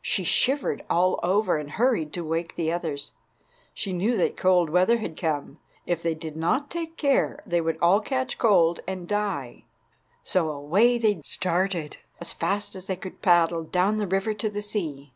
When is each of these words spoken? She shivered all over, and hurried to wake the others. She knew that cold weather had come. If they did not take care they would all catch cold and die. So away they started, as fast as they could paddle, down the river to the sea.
She 0.00 0.24
shivered 0.24 0.82
all 0.88 1.20
over, 1.22 1.58
and 1.58 1.72
hurried 1.72 2.10
to 2.14 2.24
wake 2.24 2.56
the 2.56 2.72
others. 2.72 3.12
She 3.74 3.92
knew 3.92 4.16
that 4.16 4.34
cold 4.34 4.70
weather 4.70 4.96
had 4.96 5.14
come. 5.14 5.58
If 5.84 6.02
they 6.02 6.14
did 6.14 6.38
not 6.38 6.70
take 6.70 6.96
care 6.96 7.42
they 7.44 7.60
would 7.60 7.76
all 7.82 8.00
catch 8.00 8.38
cold 8.38 8.80
and 8.88 9.06
die. 9.06 9.66
So 10.22 10.48
away 10.50 10.96
they 10.96 11.20
started, 11.20 11.98
as 12.18 12.32
fast 12.32 12.74
as 12.74 12.86
they 12.86 12.96
could 12.96 13.20
paddle, 13.20 13.62
down 13.62 13.98
the 13.98 14.06
river 14.08 14.32
to 14.32 14.48
the 14.48 14.62
sea. 14.62 15.12